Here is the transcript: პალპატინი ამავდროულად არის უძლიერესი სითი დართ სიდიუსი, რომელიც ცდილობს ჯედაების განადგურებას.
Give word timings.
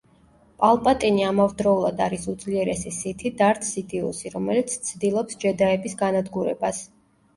პალპატინი 0.61 1.25
ამავდროულად 1.31 2.01
არის 2.07 2.25
უძლიერესი 2.33 2.93
სითი 2.97 3.33
დართ 3.43 3.69
სიდიუსი, 3.69 4.33
რომელიც 4.37 4.75
ცდილობს 4.89 5.39
ჯედაების 5.45 5.99
განადგურებას. 6.05 6.83